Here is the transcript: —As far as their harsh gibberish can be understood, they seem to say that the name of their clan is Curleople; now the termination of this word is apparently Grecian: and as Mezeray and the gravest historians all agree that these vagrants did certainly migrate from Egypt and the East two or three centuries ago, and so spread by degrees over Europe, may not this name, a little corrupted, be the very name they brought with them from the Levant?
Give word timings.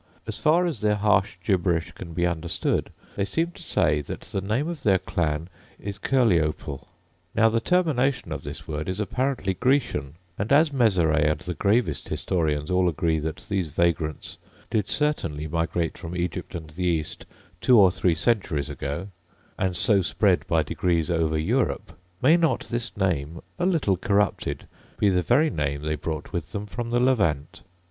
—As 0.27 0.39
far 0.39 0.65
as 0.65 0.81
their 0.81 0.95
harsh 0.95 1.35
gibberish 1.43 1.91
can 1.91 2.13
be 2.13 2.25
understood, 2.25 2.89
they 3.15 3.23
seem 3.23 3.51
to 3.51 3.61
say 3.61 4.01
that 4.01 4.21
the 4.21 4.41
name 4.41 4.67
of 4.67 4.81
their 4.81 4.97
clan 4.97 5.47
is 5.79 5.99
Curleople; 5.99 6.87
now 7.35 7.49
the 7.49 7.59
termination 7.59 8.31
of 8.31 8.43
this 8.43 8.67
word 8.67 8.89
is 8.89 8.99
apparently 8.99 9.53
Grecian: 9.53 10.15
and 10.39 10.51
as 10.51 10.73
Mezeray 10.73 11.29
and 11.29 11.41
the 11.41 11.53
gravest 11.53 12.09
historians 12.09 12.71
all 12.71 12.89
agree 12.89 13.19
that 13.19 13.45
these 13.47 13.67
vagrants 13.67 14.39
did 14.71 14.87
certainly 14.87 15.47
migrate 15.47 15.99
from 15.99 16.15
Egypt 16.15 16.55
and 16.55 16.71
the 16.71 16.83
East 16.83 17.27
two 17.61 17.77
or 17.79 17.91
three 17.91 18.15
centuries 18.15 18.71
ago, 18.71 19.09
and 19.59 19.77
so 19.77 20.01
spread 20.01 20.47
by 20.47 20.63
degrees 20.63 21.11
over 21.11 21.37
Europe, 21.39 21.95
may 22.23 22.35
not 22.35 22.61
this 22.71 22.97
name, 22.97 23.39
a 23.59 23.67
little 23.67 23.97
corrupted, 23.97 24.65
be 24.97 25.09
the 25.09 25.21
very 25.21 25.51
name 25.51 25.83
they 25.83 25.93
brought 25.93 26.33
with 26.33 26.53
them 26.53 26.65
from 26.65 26.89
the 26.89 26.99
Levant? 26.99 27.61